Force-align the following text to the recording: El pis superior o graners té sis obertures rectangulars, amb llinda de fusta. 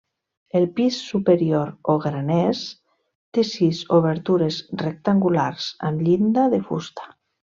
El 0.59 0.63
pis 0.77 0.95
superior 1.09 1.67
o 1.93 1.97
graners 2.05 2.63
té 3.37 3.45
sis 3.51 3.83
obertures 3.99 4.57
rectangulars, 4.85 5.69
amb 5.91 6.05
llinda 6.09 6.49
de 6.57 6.65
fusta. 6.73 7.07